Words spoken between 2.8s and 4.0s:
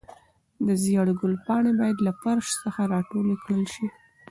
راټولې کړل شي.